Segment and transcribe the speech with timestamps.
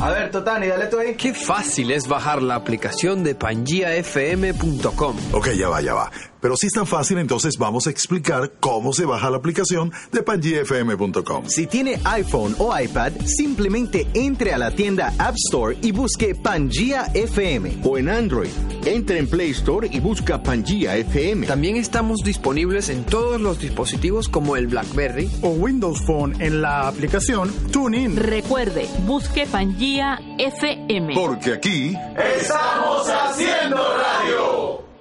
[0.00, 1.14] A ver, Totani, dale tú ahí.
[1.14, 5.16] Qué fácil es bajar la aplicación de pangiafm.com.
[5.32, 6.10] Ok, ya va, ya va.
[6.44, 10.22] Pero si es tan fácil, entonces vamos a explicar cómo se baja la aplicación de
[10.22, 11.46] PangiaFM.com.
[11.46, 17.06] Si tiene iPhone o iPad, simplemente entre a la tienda App Store y busque Pangea
[17.14, 17.78] FM.
[17.82, 18.50] O en Android,
[18.84, 21.46] entre en Play Store y busca Pangea FM.
[21.46, 26.88] También estamos disponibles en todos los dispositivos como el BlackBerry o Windows Phone en la
[26.88, 28.18] aplicación TuneIn.
[28.18, 31.14] Recuerde, busque Pangea FM.
[31.14, 31.96] Porque aquí
[32.38, 34.93] estamos haciendo radio.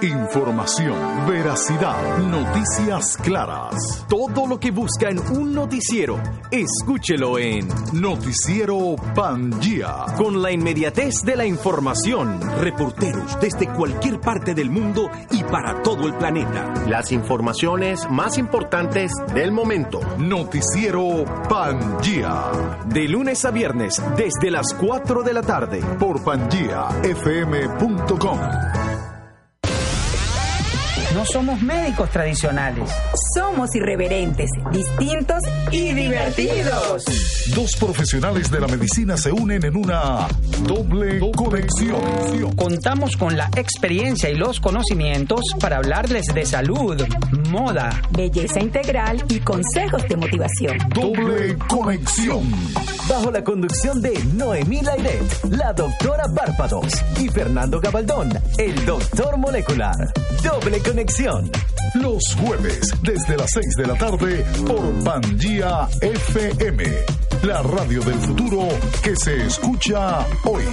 [0.00, 0.96] Información,
[1.28, 4.06] veracidad, noticias claras.
[4.08, 6.18] Todo lo que busca en un noticiero,
[6.50, 10.06] escúchelo en Noticiero Pangía.
[10.16, 16.06] Con la inmediatez de la información, reporteros desde cualquier parte del mundo y para todo
[16.06, 16.72] el planeta.
[16.88, 20.00] Las informaciones más importantes del momento.
[20.16, 22.44] Noticiero Pangía.
[22.86, 25.82] De lunes a viernes, desde las 4 de la tarde.
[25.98, 28.38] Por pangiafm.com.
[31.16, 32.90] No somos médicos tradicionales.
[33.34, 37.04] Somos irreverentes, distintos y divertidos.
[37.54, 40.28] Dos profesionales de la medicina se unen en una
[40.68, 42.54] doble conexión.
[42.56, 47.02] Contamos con la experiencia y los conocimientos para hablarles de salud,
[47.48, 50.76] moda, belleza integral y consejos de motivación.
[50.90, 52.42] Doble conexión.
[53.08, 60.12] Bajo la conducción de Noemí Lairet, la doctora Bárpados, y Fernando Gabaldón, el doctor molecular.
[60.42, 61.48] Doble conexión.
[61.94, 66.84] Los jueves, desde las 6 de la tarde, por Pangía FM,
[67.44, 68.68] la radio del futuro
[69.04, 70.64] que se escucha hoy.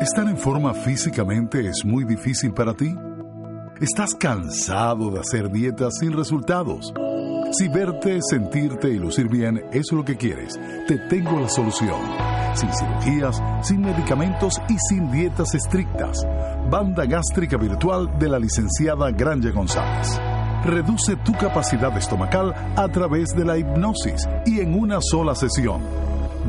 [0.00, 2.92] ¿Estar en forma físicamente es muy difícil para ti?
[3.80, 6.92] ¿Estás cansado de hacer dietas sin resultados?
[7.56, 12.00] Si verte, sentirte y lucir bien es lo que quieres, te tengo la solución.
[12.54, 16.26] Sin cirugías, sin medicamentos y sin dietas estrictas.
[16.68, 20.20] Banda gástrica virtual de la licenciada Granja González.
[20.64, 25.80] Reduce tu capacidad estomacal a través de la hipnosis y en una sola sesión.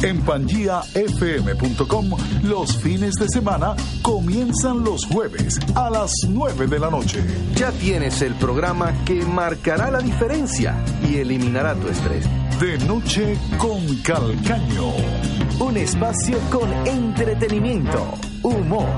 [0.04, 2.10] En PangiaFM.com
[2.42, 7.24] los fines de semana comienzan los jueves a las 9 de la noche.
[7.54, 10.76] Ya tienes el programa que marcará la diferencia
[11.08, 12.26] y eliminará tu estrés.
[12.60, 15.43] De noche con Calcaño.
[15.60, 18.88] Un espacio con entretenimiento, humor,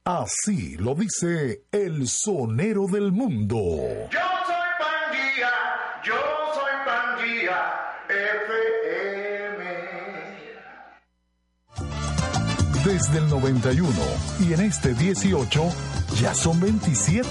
[0.05, 3.57] Así lo dice el sonero del mundo.
[4.09, 4.36] Yo
[12.87, 13.89] Desde el 91
[14.39, 15.61] y en este 18
[16.21, 17.27] ya son 27.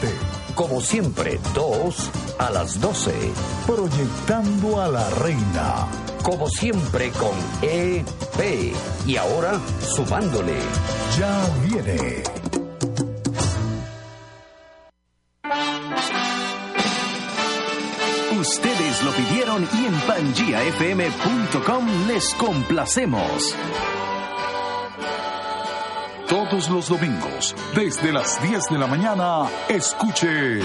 [0.54, 3.10] Como siempre, dos a las 12.
[3.66, 5.86] Proyectando a la reina.
[6.22, 7.32] Como siempre con
[7.62, 8.74] EP.
[9.06, 10.58] Y ahora sumándole.
[11.18, 12.22] Ya viene.
[18.38, 23.56] Ustedes lo pidieron y en pangiafm.com les complacemos.
[26.28, 30.58] Todos los domingos, desde las 10 de la mañana, escuche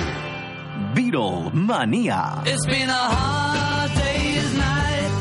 [0.95, 2.41] Beatle Manía.
[2.45, 5.11] It's been a hard day's night,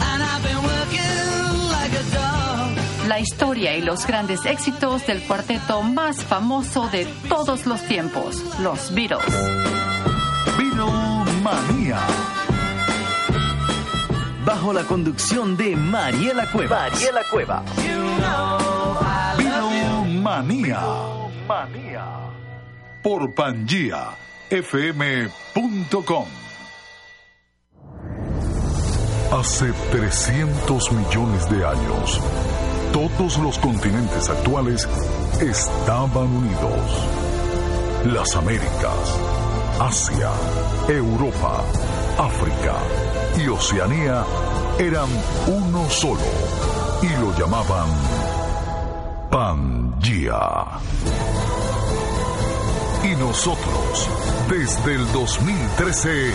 [0.00, 3.06] and I've been working like a dog.
[3.08, 8.94] La historia y los grandes éxitos del cuarteto más famoso de todos los tiempos, los
[8.94, 9.26] Beatles.
[10.56, 10.86] Beatle
[11.42, 11.98] Manía.
[14.46, 16.92] Bajo la conducción de Mariela Cuevas.
[16.92, 17.62] Mariela Cueva.
[20.26, 22.02] Beatle Manía.
[23.00, 26.26] Por pangiafm.com.
[29.30, 32.20] Hace 300 millones de años,
[32.92, 34.88] todos los continentes actuales
[35.40, 37.08] estaban unidos.
[38.06, 39.20] Las Américas,
[39.78, 40.32] Asia,
[40.88, 41.62] Europa,
[42.18, 42.74] África
[43.38, 44.24] y Oceanía
[44.80, 45.08] eran
[45.46, 46.18] uno solo
[47.02, 47.86] y lo llamaban
[50.06, 50.78] Pangea.
[53.02, 54.08] Y nosotros,
[54.48, 56.32] desde el 2013,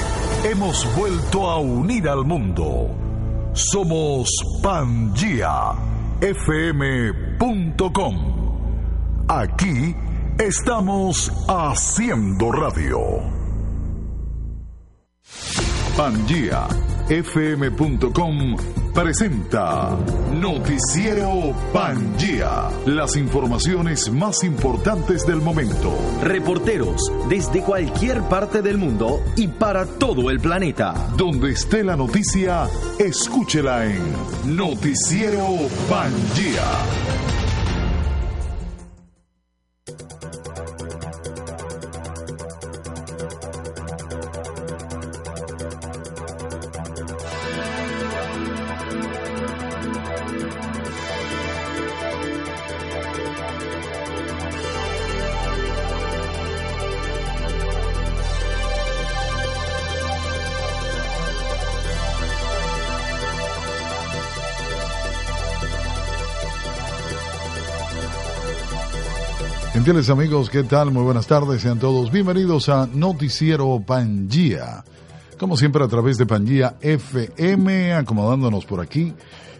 [0.51, 2.89] hemos vuelto a unir al mundo.
[3.53, 4.29] Somos
[4.61, 5.75] pangiafm.com.
[9.29, 9.95] Aquí
[10.37, 12.99] estamos haciendo radio.
[17.11, 18.55] PangiaFM.com
[18.93, 19.97] presenta
[20.33, 22.69] Noticiero Pangea.
[22.85, 25.93] Las informaciones más importantes del momento.
[26.23, 30.93] Reporteros desde cualquier parte del mundo y para todo el planeta.
[31.17, 35.47] Donde esté la noticia, escúchela en Noticiero
[35.89, 37.20] Pangea.
[69.91, 70.89] Gentiles amigos, ¿qué tal?
[70.89, 74.85] Muy buenas tardes, sean todos bienvenidos a Noticiero Pangía.
[75.37, 79.13] Como siempre a través de Pangía FM, acomodándonos por aquí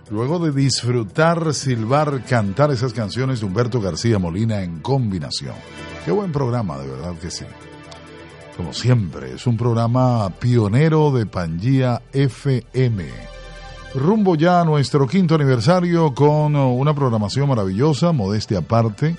[0.10, 5.56] Luego de disfrutar, silbar, cantar esas canciones de Humberto García Molina en combinación.
[6.06, 7.44] Qué buen programa, de verdad que sí.
[8.56, 13.04] Como siempre, es un programa pionero de Pangía FM.
[13.96, 19.18] Rumbo ya a nuestro quinto aniversario con una programación maravillosa, modestia aparte,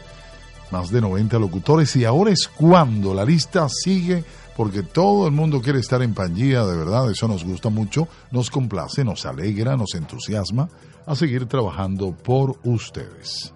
[0.72, 4.24] más de 90 locutores y ahora es cuando la lista sigue
[4.56, 8.50] porque todo el mundo quiere estar en Pangía, de verdad, eso nos gusta mucho, nos
[8.50, 10.68] complace, nos alegra, nos entusiasma
[11.06, 13.52] a seguir trabajando por ustedes.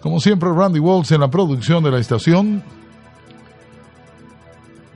[0.00, 2.62] Como siempre, Randy Waltz en la producción de la estación,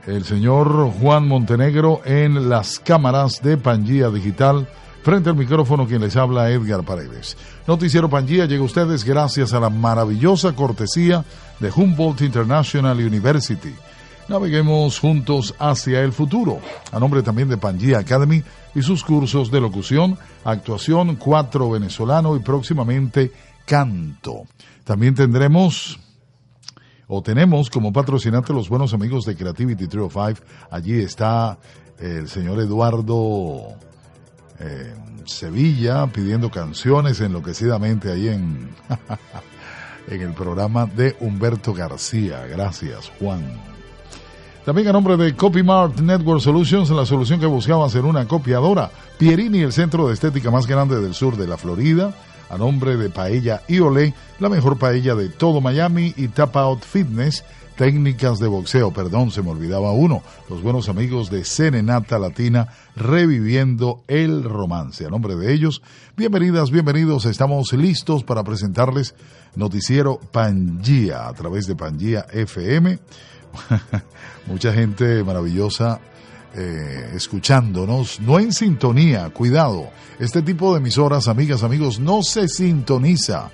[0.05, 4.67] el señor Juan Montenegro en las cámaras de Pangía Digital,
[5.01, 7.37] frente al micrófono quien les habla Edgar Paredes.
[7.67, 11.23] Noticiero Pangía llega a ustedes gracias a la maravillosa cortesía
[11.59, 13.73] de Humboldt International University
[14.29, 16.59] Naveguemos juntos hacia el futuro.
[16.91, 18.43] A nombre también de Pangea Academy
[18.75, 23.31] y sus cursos de locución, actuación, cuatro venezolano y próximamente
[23.65, 24.43] canto.
[24.83, 25.99] También tendremos
[27.07, 30.47] o tenemos como patrocinante los buenos amigos de Creativity 305.
[30.69, 31.57] Allí está
[31.97, 33.69] el señor Eduardo
[35.25, 38.69] Sevilla pidiendo canciones enloquecidamente ahí en,
[40.09, 42.45] en el programa de Humberto García.
[42.47, 43.43] Gracias, Juan.
[44.65, 48.91] También a nombre de CopyMart Network Solutions, la solución que buscaba ser una copiadora.
[49.17, 52.13] Pierini, el centro de estética más grande del sur de la Florida.
[52.49, 56.13] A nombre de Paella y Olé, la mejor paella de todo Miami.
[56.17, 57.43] Y Tap Out Fitness,
[57.79, 58.91] técnicas de boxeo.
[58.91, 60.21] Perdón, se me olvidaba uno.
[60.49, 62.67] Los buenos amigos de Serenata Latina,
[62.97, 65.05] reviviendo el romance.
[65.05, 65.81] A nombre de ellos,
[66.17, 67.23] bienvenidas, bienvenidos.
[67.23, 69.15] Estamos listos para presentarles
[69.55, 72.99] Noticiero Pangía a través de Pangía FM.
[74.47, 76.01] mucha gente maravillosa
[76.55, 83.51] eh, escuchándonos, no en sintonía, cuidado, este tipo de emisoras, amigas, amigos, no se sintoniza.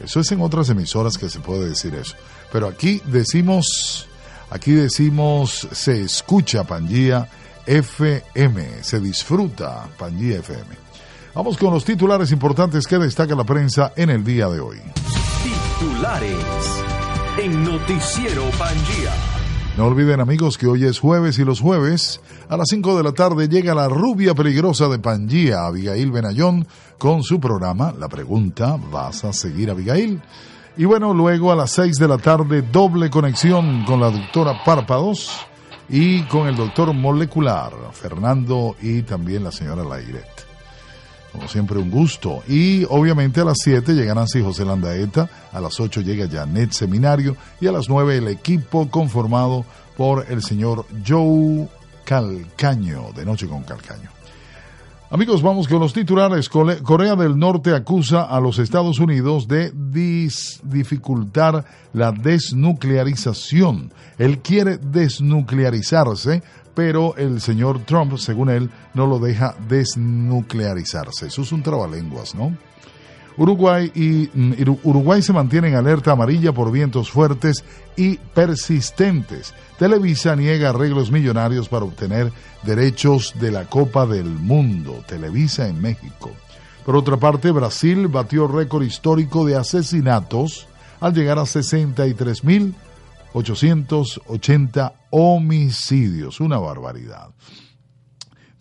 [0.00, 2.14] Eso es en otras emisoras que se puede decir eso.
[2.50, 4.08] Pero aquí decimos,
[4.50, 7.28] aquí decimos, se escucha Pangía
[7.66, 10.82] FM, se disfruta Pangía FM.
[11.34, 14.80] Vamos con los titulares importantes que destaca la prensa en el día de hoy.
[15.78, 16.82] Titulares
[17.38, 19.31] en Noticiero Pangía.
[19.76, 23.12] No olviden amigos que hoy es jueves y los jueves a las 5 de la
[23.12, 26.66] tarde llega la rubia peligrosa de Pangía, Abigail Benayón,
[26.98, 30.20] con su programa La Pregunta, ¿vas a seguir Abigail?
[30.76, 35.30] Y bueno, luego a las 6 de la tarde doble conexión con la doctora Párpados
[35.88, 40.51] y con el doctor molecular, Fernando y también la señora Lairet.
[41.32, 42.42] Como siempre, un gusto.
[42.46, 47.36] Y obviamente a las 7 llega Nancy José Landaeta, a las 8 llega Janet Seminario
[47.60, 49.64] y a las 9 el equipo conformado
[49.96, 51.68] por el señor Joe
[52.04, 54.10] Calcaño, de Noche con Calcaño.
[55.12, 56.48] Amigos, vamos con los titulares.
[56.48, 63.92] Corea del Norte acusa a los Estados Unidos de dificultar la desnuclearización.
[64.16, 66.42] Él quiere desnuclearizarse
[66.74, 71.26] pero el señor Trump, según él, no lo deja desnuclearizarse.
[71.26, 72.56] Eso es un trabalenguas, ¿no?
[73.36, 77.64] Uruguay y mm, Uruguay se mantiene en alerta amarilla por vientos fuertes
[77.96, 79.54] y persistentes.
[79.78, 85.02] Televisa niega arreglos millonarios para obtener derechos de la Copa del Mundo.
[85.06, 86.30] Televisa en México.
[86.84, 90.66] Por otra parte, Brasil batió récord histórico de asesinatos
[91.00, 92.74] al llegar a 63 mil
[93.32, 97.30] 880 homicidios, una barbaridad.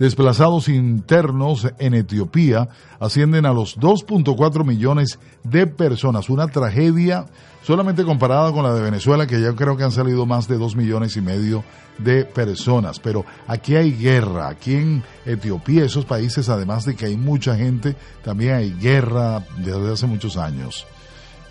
[0.01, 7.27] Desplazados internos en Etiopía ascienden a los 2.4 millones de personas, una tragedia
[7.61, 10.75] solamente comparada con la de Venezuela, que ya creo que han salido más de 2
[10.75, 11.63] millones y medio
[11.99, 12.99] de personas.
[12.99, 17.95] Pero aquí hay guerra, aquí en Etiopía, esos países, además de que hay mucha gente,
[18.23, 20.87] también hay guerra desde hace muchos años.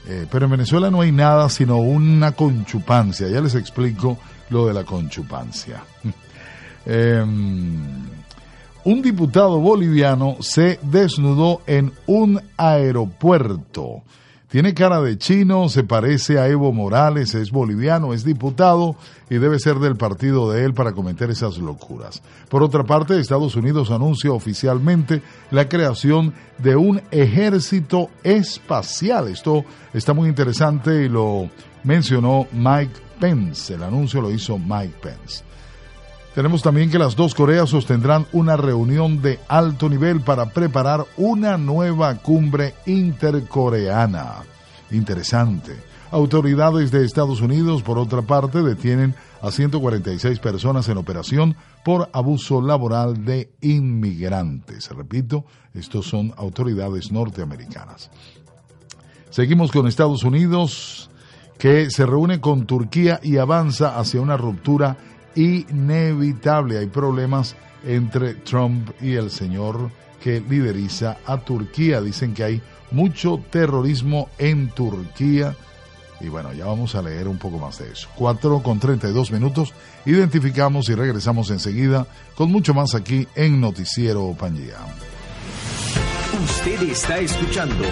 [0.07, 3.29] Eh, pero en Venezuela no hay nada sino una conchupancia.
[3.29, 5.83] Ya les explico lo de la conchupancia.
[6.87, 7.77] Em,
[8.85, 14.03] un diputado boliviano se desnudó en un aeropuerto.
[14.51, 18.97] Tiene cara de chino, se parece a Evo Morales, es boliviano, es diputado
[19.31, 22.21] y debe ser del partido de él para cometer esas locuras.
[22.49, 29.29] Por otra parte, Estados Unidos anuncia oficialmente la creación de un ejército espacial.
[29.29, 29.65] Esto
[29.95, 31.49] está muy interesante y lo
[31.85, 33.75] mencionó Mike Pence.
[33.75, 35.45] El anuncio lo hizo Mike Pence.
[36.35, 41.59] Tenemos también que las dos Coreas sostendrán una reunión de alto nivel para preparar una
[41.59, 44.45] nueva cumbre intercoreana.
[44.93, 45.91] Interesante.
[46.13, 52.61] Autoridades de Estados Unidos, por otra parte, detienen a 146 personas en operación por abuso
[52.61, 54.89] laboral de inmigrantes.
[54.91, 55.45] Repito,
[55.75, 58.11] estos son autoridades norteamericanas.
[59.31, 61.11] Seguimos con Estados Unidos,
[61.59, 64.97] que se reúne con Turquía y avanza hacia una ruptura
[65.41, 66.79] inevitable.
[66.79, 69.91] Hay problemas entre Trump y el señor
[70.23, 72.01] que lideriza a Turquía.
[72.01, 75.57] Dicen que hay mucho terrorismo en Turquía.
[76.21, 78.09] Y bueno, ya vamos a leer un poco más de eso.
[78.17, 79.73] 4 con 32 minutos.
[80.05, 84.77] Identificamos y regresamos enseguida con mucho más aquí en Noticiero Pangía.
[86.45, 87.85] Usted está escuchando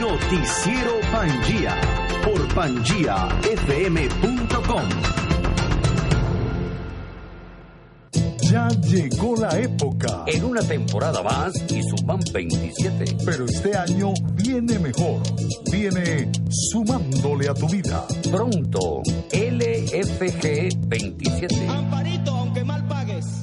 [0.00, 1.80] Noticiero Pangía
[2.24, 5.17] por pangiafm.com.
[8.88, 10.24] llegó la época.
[10.26, 13.16] En una temporada más y suman 27.
[13.24, 15.22] Pero este año viene mejor.
[15.70, 18.06] Viene sumándole a tu vida.
[18.30, 19.02] Pronto,
[19.32, 21.68] LFG 27.
[21.68, 23.37] Amparito, aunque mal pagues.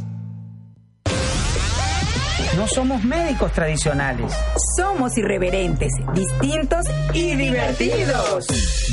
[2.56, 4.32] No somos médicos tradicionales.
[4.78, 8.48] Somos irreverentes, distintos y divertidos.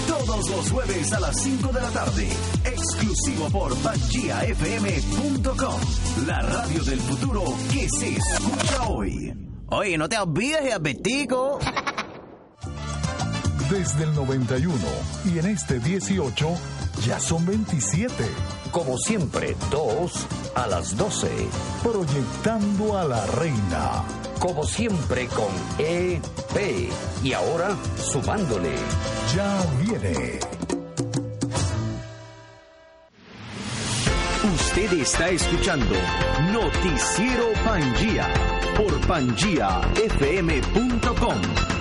[0.08, 2.30] Todos los jueves a las 5 de la tarde.
[2.64, 5.82] Exclusivo por pangiafm.com.
[6.28, 9.34] La radio del futuro que se escucha hoy.
[9.70, 11.60] Oye, no te olvides de Albertico.
[13.70, 14.76] Desde el 91
[15.34, 16.50] y en este 18
[17.06, 18.14] ya son 27.
[18.72, 21.30] Como siempre, dos a las 12.
[21.82, 24.04] Proyectando a la reina
[24.44, 25.48] como siempre con
[25.80, 26.90] EP.
[27.24, 28.76] Y ahora, sumándole.
[29.34, 30.38] Ya viene.
[34.54, 35.96] Usted está escuchando
[36.52, 38.28] Noticiero Pangía
[38.76, 41.73] por pangiafm.com.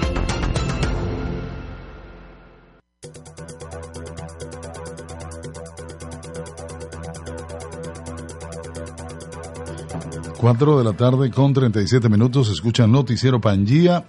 [10.42, 14.04] Cuatro de la tarde con 37 minutos, escuchan Noticiero Pangía.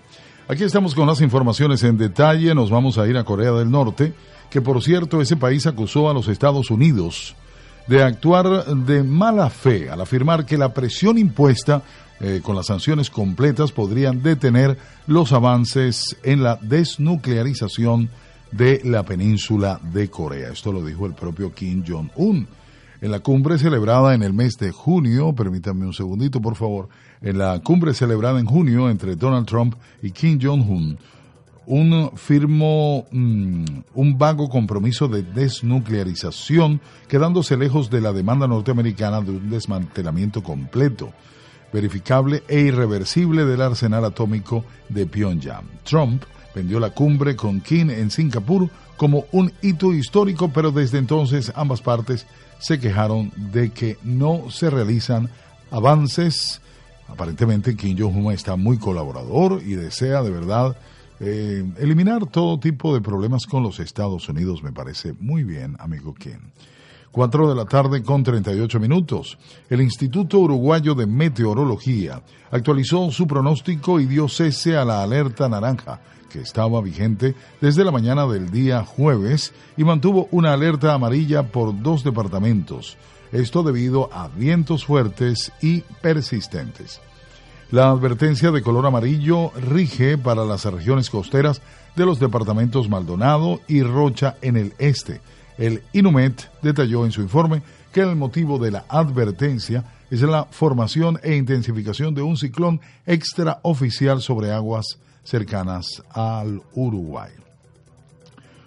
[0.48, 2.56] Aquí estamos con las informaciones en detalle.
[2.56, 4.15] Nos vamos a ir a Corea del Norte,
[4.50, 7.36] que por cierto ese país acusó a los Estados Unidos
[7.86, 11.84] de actuar de mala fe al afirmar que la presión impuesta
[12.19, 18.10] eh, con las sanciones completas podrían detener los avances en la desnuclearización
[18.52, 20.50] de la península de Corea.
[20.52, 22.48] Esto lo dijo el propio Kim Jong-un.
[23.04, 26.88] En la cumbre celebrada en el mes de junio, permítanme un segundito por favor,
[27.22, 30.98] en la cumbre celebrada en junio entre Donald Trump y Kim Jong-un,
[31.66, 39.32] un firmó mm, un vago compromiso de desnuclearización, quedándose lejos de la demanda norteamericana de
[39.32, 41.12] un desmantelamiento completo,
[41.74, 45.66] verificable e irreversible del arsenal atómico de Pyongyang.
[45.84, 46.24] Trump
[46.56, 51.82] vendió la cumbre con Kim en Singapur como un hito histórico, pero desde entonces ambas
[51.82, 52.26] partes
[52.63, 55.30] se quejaron de que no se realizan
[55.69, 56.62] avances.
[57.10, 60.78] Aparentemente Kim Jong-un está muy colaborador y desea de verdad
[61.19, 64.63] eh, eliminar todo tipo de problemas con los Estados Unidos.
[64.63, 66.39] Me parece muy bien, amigo Kim.
[67.12, 69.38] 4 de la tarde con 38 minutos.
[69.69, 75.99] El Instituto Uruguayo de Meteorología actualizó su pronóstico y dio cese a la alerta naranja
[76.34, 81.80] que estaba vigente desde la mañana del día jueves y mantuvo una alerta amarilla por
[81.84, 82.98] dos departamentos,
[83.32, 87.02] esto debido a vientos fuertes y persistentes.
[87.69, 91.62] La advertencia de color amarillo rige para las regiones costeras
[91.96, 95.22] de los departamentos Maldonado y Rocha en el este.
[95.60, 101.19] El INUMET detalló en su informe que el motivo de la advertencia es la formación
[101.22, 107.32] e intensificación de un ciclón extraoficial sobre aguas cercanas al Uruguay.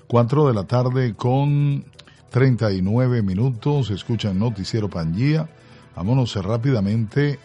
[0.09, 1.85] 4 de la tarde con
[2.31, 5.49] 39 minutos, escuchan Noticiero Pangía.
[5.95, 7.39] Vámonos rápidamente.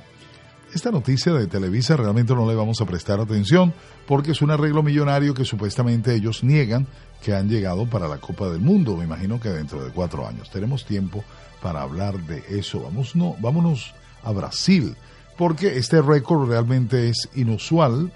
[0.73, 3.73] Esta noticia de Televisa realmente no le vamos a prestar atención
[4.07, 6.87] porque es un arreglo millonario que supuestamente ellos niegan
[7.21, 8.95] que han llegado para la Copa del Mundo.
[8.95, 10.49] Me imagino que dentro de cuatro años.
[10.49, 11.23] Tenemos tiempo
[11.61, 12.81] para hablar de eso.
[12.81, 13.93] Vamos, no, vámonos
[14.23, 14.95] a Brasil
[15.37, 18.11] porque este récord realmente es inusual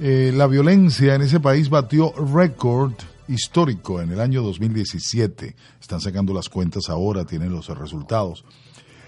[0.00, 2.94] eh, la violencia en ese país batió récord
[3.28, 5.54] histórico en el año 2017.
[5.78, 8.46] Están sacando las cuentas ahora, tienen los resultados.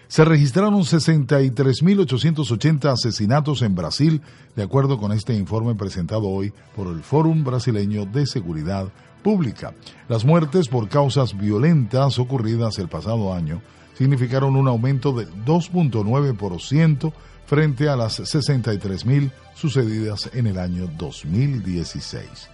[0.08, 4.20] Se registraron 63.880 asesinatos en Brasil,
[4.54, 9.72] de acuerdo con este informe presentado hoy por el Fórum Brasileño de Seguridad Pública.
[10.10, 13.62] Las muertes por causas violentas ocurridas el pasado año
[13.96, 17.14] significaron un aumento del 2.9%
[17.46, 22.48] frente a las 63.000 sucedidas en el año 2016.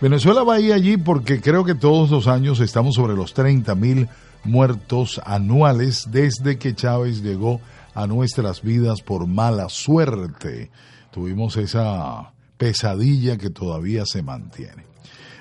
[0.00, 4.08] Venezuela va ahí allí porque creo que todos los años estamos sobre los 30.000
[4.44, 7.60] muertos anuales desde que Chávez llegó
[7.94, 10.70] a nuestras vidas por mala suerte.
[11.10, 14.84] Tuvimos esa pesadilla que todavía se mantiene.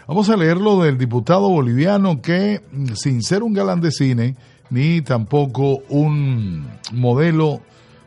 [0.08, 2.62] Vamos a leer lo del diputado boliviano que,
[2.96, 4.36] sin ser un galán de cine,
[4.70, 7.62] ni tampoco un modelo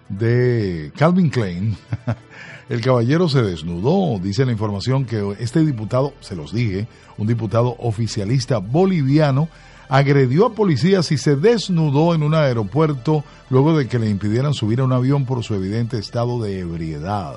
[0.08, 1.76] de Calvin Klein,
[2.68, 4.18] el caballero se desnudó.
[4.18, 6.88] Dice la información que este diputado, se los dije,
[7.18, 9.48] un diputado oficialista boliviano,
[9.88, 14.80] agredió a policías y se desnudó en un aeropuerto luego de que le impidieran subir
[14.80, 17.36] a un avión por su evidente estado de ebriedad,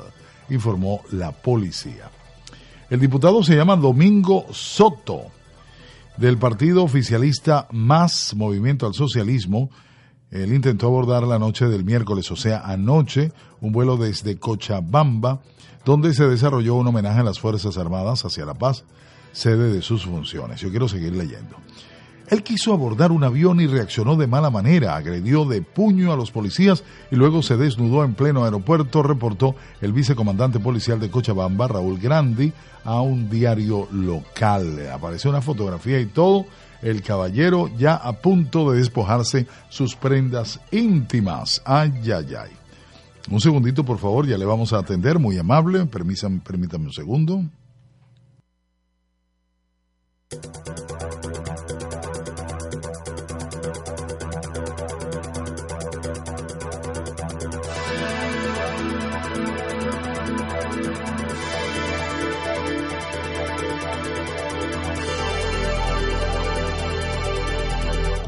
[0.50, 2.10] informó la policía.
[2.90, 5.26] El diputado se llama Domingo Soto,
[6.18, 9.70] del partido oficialista Más Movimiento al Socialismo,
[10.32, 15.40] él intentó abordar la noche del miércoles, o sea, anoche, un vuelo desde Cochabamba,
[15.86, 18.84] donde se desarrolló un homenaje a las Fuerzas Armadas hacia la paz,
[19.32, 20.62] sede de sus funciones.
[20.62, 21.56] Yo quiero seguir leyendo.
[22.30, 26.30] Él quiso abordar un avión y reaccionó de mala manera, agredió de puño a los
[26.30, 31.98] policías y luego se desnudó en pleno aeropuerto, reportó el vicecomandante policial de Cochabamba, Raúl
[31.98, 32.54] Grandi,
[32.86, 34.90] a un diario local.
[34.94, 36.46] Apareció una fotografía y todo
[36.82, 41.62] el caballero ya a punto de despojarse sus prendas íntimas.
[41.66, 42.52] Ay, ay, ay.
[43.30, 45.86] Un segundito, por favor, ya le vamos a atender, muy amable.
[45.86, 47.44] Permítanme, permítame un segundo.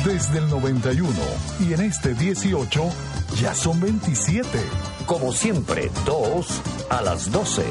[0.06, 1.10] Desde el 91
[1.62, 2.84] y en este 18
[3.39, 4.48] ya son 27.
[5.06, 7.63] Como siempre, dos a las 12.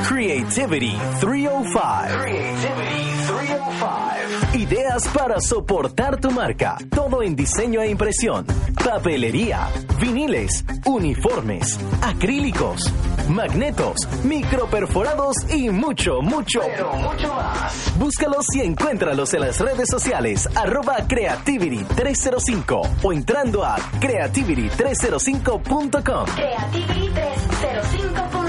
[0.09, 1.81] Creativity 305.
[2.21, 4.59] Creativity 305.
[4.59, 6.77] Ideas para soportar tu marca.
[6.91, 8.47] Todo en diseño e impresión.
[8.85, 9.69] Papelería,
[10.01, 12.91] viniles, uniformes, acrílicos,
[13.29, 17.93] magnetos, microperforados y mucho, mucho, pero mucho más.
[17.99, 26.25] Búscalos y encuéntralos en las redes sociales arroba Creativity 305 o entrando a creativity305.com.
[26.35, 28.40] Creativity 305.com.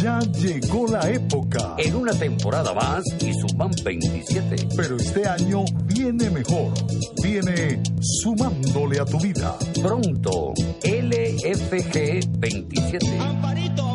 [0.03, 1.75] Ya llegó la época.
[1.79, 4.68] En una temporada más y suman 27.
[4.77, 6.72] Pero este año viene mejor.
[7.22, 9.57] Viene sumándole a tu vida.
[9.83, 10.53] Pronto,
[10.85, 13.18] LFG 27.
[13.20, 13.86] Amparito,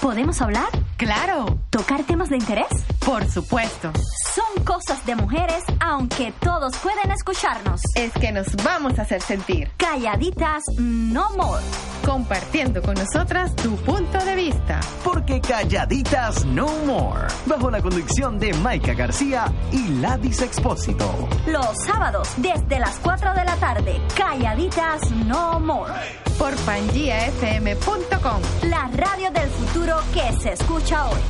[0.00, 0.68] ¿Podemos hablar?
[0.96, 2.66] Claro, ¿Tocar temas de interés?
[3.04, 3.90] por supuesto.
[4.34, 7.80] Son cosas de mujeres, aunque todos pueden escucharnos.
[7.94, 11.62] Es que nos vamos a hacer sentir, Calladitas, no more.
[12.08, 14.80] Compartiendo con nosotras tu punto de vista.
[15.04, 17.26] Porque calladitas no more.
[17.44, 21.28] Bajo la conducción de Maika García y Ladis Expósito.
[21.46, 25.92] Los sábados, desde las 4 de la tarde, Calladitas, no more.
[26.38, 28.40] Por pangiafm.com.
[28.70, 31.20] La radio del futuro que se escucha hoy.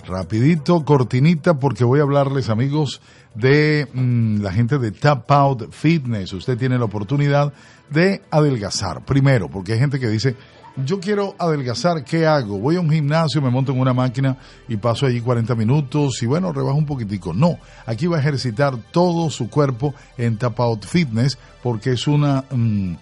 [0.07, 3.01] Rapidito, cortinita, porque voy a hablarles, amigos,
[3.35, 6.33] de mm, la gente de Tap Out Fitness.
[6.33, 7.53] Usted tiene la oportunidad
[7.91, 9.05] de adelgazar.
[9.05, 10.37] Primero, porque hay gente que dice,
[10.85, 12.59] yo quiero adelgazar, ¿qué hago?
[12.59, 14.37] Voy a un gimnasio, me monto en una máquina
[14.69, 17.33] y paso allí 40 minutos y bueno, rebajo un poquitico.
[17.33, 22.45] No, aquí va a ejercitar todo su cuerpo en Tap Out Fitness porque es una...
[22.51, 22.95] mm,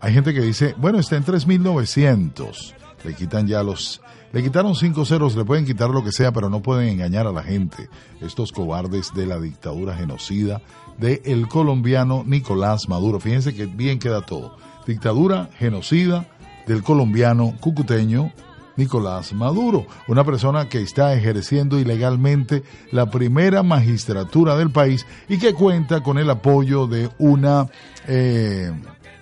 [0.00, 2.74] Hay gente que dice, bueno, está en 3.900.
[3.04, 4.00] Le quitan ya los...
[4.32, 7.32] Le quitaron cinco ceros, le pueden quitar lo que sea, pero no pueden engañar a
[7.32, 7.90] la gente.
[8.22, 10.62] Estos cobardes de la dictadura genocida
[10.98, 13.20] de el colombiano Nicolás Maduro.
[13.20, 14.56] Fíjense que bien queda todo.
[14.86, 16.26] Dictadura genocida
[16.66, 18.32] del colombiano cucuteño
[18.76, 25.54] Nicolás Maduro, una persona que está ejerciendo ilegalmente la primera magistratura del país y que
[25.54, 27.66] cuenta con el apoyo de una,
[28.06, 28.72] eh,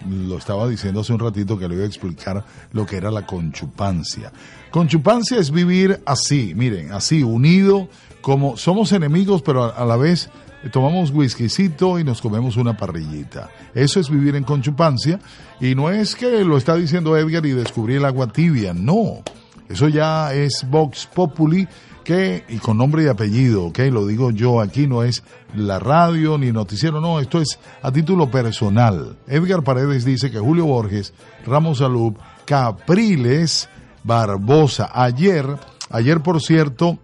[0.09, 3.27] lo estaba diciendo hace un ratito que le iba a explicar lo que era la
[3.27, 4.33] conchupancia.
[4.71, 7.89] Conchupancia es vivir así, miren, así, unido,
[8.21, 10.31] como somos enemigos, pero a, la vez
[10.73, 13.49] tomamos whiskycito y nos comemos una parrillita.
[13.75, 15.19] Eso es vivir en conchupancia
[15.61, 19.23] y no es que lo está diciendo Edgar y descubrí el agua tibia, no.
[19.71, 21.67] Eso ya es Vox Populi,
[22.03, 25.23] que, y con nombre y apellido, ok, lo digo yo aquí, no es
[25.55, 29.17] la radio ni noticiero, no, esto es a título personal.
[29.29, 31.15] Edgar Paredes dice que Julio Borges,
[31.47, 32.15] Ramos Salud,
[32.47, 33.69] Capriles,
[34.03, 35.47] Barbosa, ayer,
[35.89, 36.99] ayer por cierto,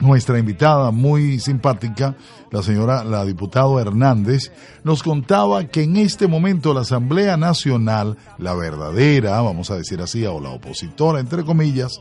[0.00, 2.16] nuestra invitada muy simpática,
[2.50, 4.50] la señora, la diputada Hernández,
[4.82, 10.24] nos contaba que en este momento la Asamblea Nacional, la verdadera, vamos a decir así,
[10.24, 12.00] o la opositora, entre comillas,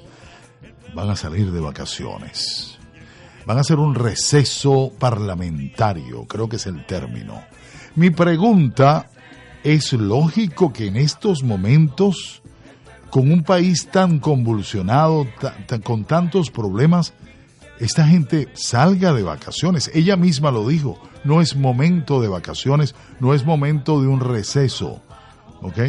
[0.95, 2.78] van a salir de vacaciones.
[3.45, 7.41] Van a hacer un receso parlamentario, creo que es el término.
[7.95, 9.10] Mi pregunta,
[9.64, 12.41] ¿es lógico que en estos momentos,
[13.10, 15.28] con un país tan convulsionado,
[15.84, 17.14] con tantos problemas,
[17.80, 19.90] esta gente salga de vacaciones.
[19.94, 25.02] Ella misma lo dijo, no es momento de vacaciones, no es momento de un receso,
[25.62, 25.80] ¿ok?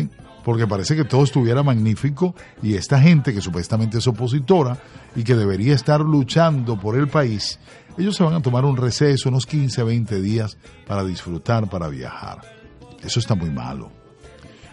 [0.45, 4.78] Porque parece que todo estuviera magnífico y esta gente que supuestamente es opositora
[5.14, 7.59] y que debería estar luchando por el país,
[7.99, 12.41] ellos se van a tomar un receso, unos 15, 20 días para disfrutar, para viajar.
[13.03, 13.91] Eso está muy malo.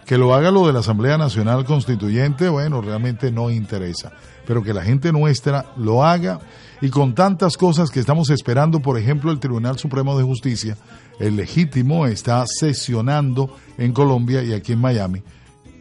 [0.06, 4.14] Que lo haga lo de la Asamblea Nacional Constituyente, bueno, realmente no interesa.
[4.48, 6.40] Pero que la gente nuestra lo haga
[6.82, 10.78] y con tantas cosas que estamos esperando, por ejemplo, el Tribunal Supremo de Justicia,
[11.20, 15.22] el legítimo está sesionando en Colombia y aquí en Miami.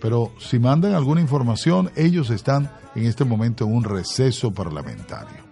[0.01, 5.47] Pero si mandan alguna información, ellos están en este momento en un receso parlamentario.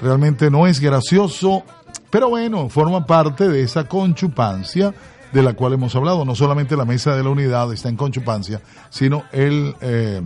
[0.00, 1.64] Realmente no es gracioso,
[2.10, 4.94] pero bueno, forma parte de esa conchupancia
[5.32, 6.24] de la cual hemos hablado.
[6.24, 8.60] No solamente la Mesa de la Unidad está en conchupancia,
[8.90, 10.20] sino el, eh,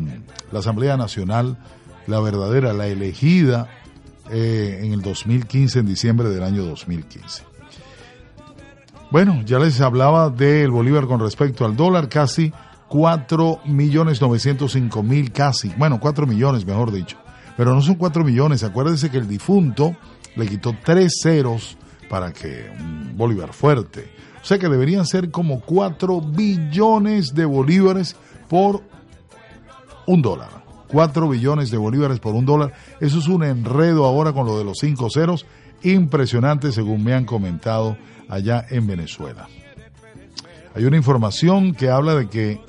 [0.50, 1.56] la Asamblea Nacional,
[2.06, 3.68] la verdadera, la elegida
[4.30, 7.44] eh, en el 2015, en diciembre del año 2015.
[9.10, 12.52] Bueno, ya les hablaba del Bolívar con respecto al dólar, casi
[12.88, 17.18] 4 millones 905 mil, casi, bueno, 4 millones mejor dicho,
[17.56, 19.96] pero no son 4 millones, acuérdense que el difunto
[20.34, 21.76] le quitó tres ceros
[22.08, 24.10] para que un Bolívar fuerte,
[24.42, 28.16] o sea que deberían ser como 4 billones de bolívares
[28.48, 28.82] por
[30.06, 30.61] un dólar.
[30.92, 32.74] 4 billones de bolívares por un dólar.
[33.00, 35.46] Eso es un enredo ahora con lo de los cinco ceros.
[35.82, 37.96] Impresionante según me han comentado
[38.28, 39.48] allá en Venezuela.
[40.74, 42.60] Hay una información que habla de que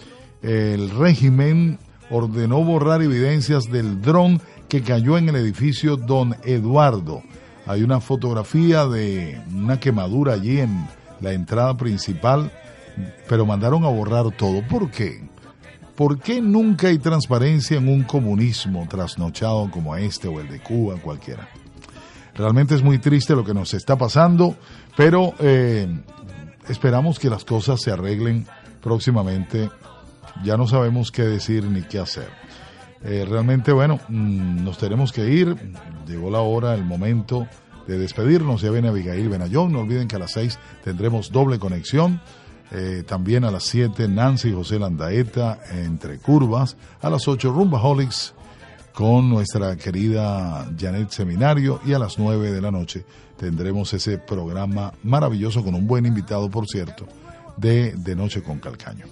[0.41, 7.21] el régimen ordenó borrar evidencias del dron que cayó en el edificio Don Eduardo.
[7.65, 10.88] Hay una fotografía de una quemadura allí en
[11.21, 12.51] la entrada principal,
[13.30, 14.61] pero mandaron a borrar todo.
[14.67, 15.32] ¿Por qué?
[15.95, 20.95] ¿Por qué nunca hay transparencia en un comunismo trasnochado como este o el de Cuba,
[20.97, 21.47] cualquiera?
[22.33, 24.55] Realmente es muy triste lo que nos está pasando,
[24.97, 25.87] pero eh,
[26.67, 28.47] esperamos que las cosas se arreglen
[28.81, 29.69] próximamente.
[30.43, 32.29] Ya no sabemos qué decir ni qué hacer.
[33.03, 35.55] Eh, realmente, bueno, mm, nos tenemos que ir.
[36.07, 37.47] Llegó la hora, el momento
[37.85, 38.61] de despedirnos.
[38.61, 39.71] Ya viene Abigail Benayón.
[39.71, 42.19] No olviden que a las seis tendremos doble conexión.
[42.72, 46.76] Eh, también a las 7 Nancy José Landaeta entre curvas.
[47.01, 48.34] A las 8 Rumba Holics
[48.93, 51.80] con nuestra querida Janet Seminario.
[51.86, 53.05] Y a las 9 de la noche
[53.38, 57.07] tendremos ese programa maravilloso con un buen invitado, por cierto,
[57.57, 59.05] de De Noche con Calcaño.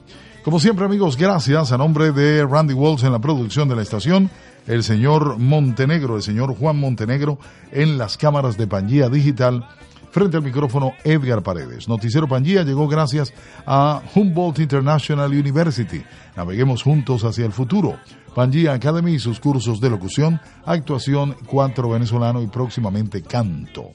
[0.44, 4.32] Como siempre amigos, gracias a nombre de Randy Walls en la producción de la estación,
[4.66, 7.38] el señor Montenegro, el señor Juan Montenegro
[7.72, 9.68] en las cámaras de Pangía Digital,
[10.12, 11.88] frente al micrófono Edgar Paredes.
[11.88, 13.34] Noticiero Pangía llegó gracias
[13.66, 16.04] a Humboldt International University.
[16.36, 17.98] Naveguemos juntos hacia el futuro.
[18.36, 23.92] Pangía Academy y sus cursos de locución, actuación, cuatro venezolano y próximamente canto.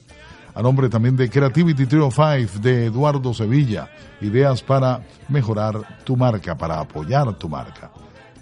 [0.53, 3.89] A nombre también de Creativity Trio 5 de Eduardo Sevilla.
[4.21, 7.91] Ideas para mejorar tu marca, para apoyar tu marca.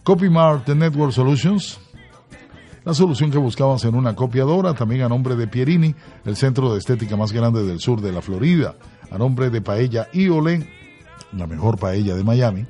[0.04, 1.85] CopyMart Network Solutions.
[2.86, 6.78] La solución que buscabas en una copiadora, también a nombre de Pierini, el centro de
[6.78, 8.76] estética más grande del sur de la Florida.
[9.10, 10.70] A nombre de Paella Iole,
[11.34, 12.68] la mejor paella de Miami.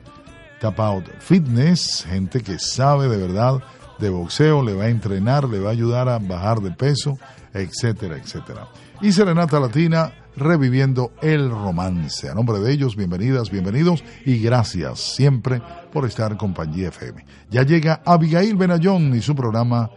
[0.61, 3.61] Tap Out Fitness, gente que sabe de verdad
[3.99, 7.18] de boxeo, le va a entrenar, le va a ayudar a bajar de peso,
[7.53, 8.70] etcétera, etcétera
[9.01, 12.30] y Serenata Latina reviviendo el romance.
[12.30, 15.61] A nombre de ellos, bienvenidas, bienvenidos y gracias siempre
[15.93, 17.26] por estar en Compañía FM.
[17.49, 19.89] Ya llega Abigail Benayón y su programa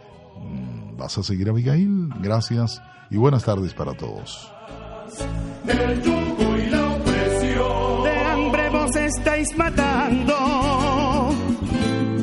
[0.97, 2.09] ¿Vas a seguir Abigail?
[2.21, 4.51] Gracias y buenas tardes para todos.
[5.67, 8.03] El yugo y la opresión.
[8.03, 10.35] De hambre vos estáis matando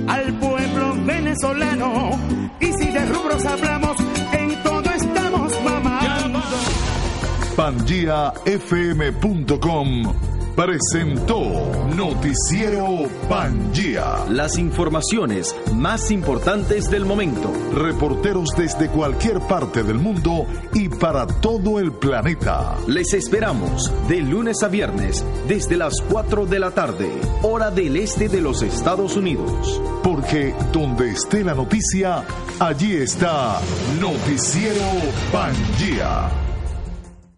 [0.08, 2.10] al pueblo venezolano
[2.60, 3.96] y si de rubros hablamos
[7.56, 11.44] PangiaFM.com presentó
[11.94, 14.24] Noticiero Pangía.
[14.30, 17.52] Las informaciones más importantes del momento.
[17.74, 22.74] Reporteros desde cualquier parte del mundo y para todo el planeta.
[22.88, 27.10] Les esperamos de lunes a viernes desde las 4 de la tarde,
[27.42, 29.80] hora del este de los Estados Unidos.
[30.02, 32.24] Porque donde esté la noticia,
[32.58, 33.60] allí está
[34.00, 34.80] Noticiero
[35.30, 36.45] Pangía.